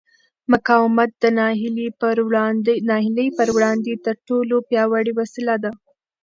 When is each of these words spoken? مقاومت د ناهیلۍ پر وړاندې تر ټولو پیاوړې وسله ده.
مقاومت 0.51 1.11
د 1.23 1.25
ناهیلۍ 2.91 3.27
پر 3.37 3.45
وړاندې 3.55 3.93
تر 4.05 4.15
ټولو 4.27 4.55
پیاوړې 4.69 5.13
وسله 5.19 5.55
ده. 5.63 5.71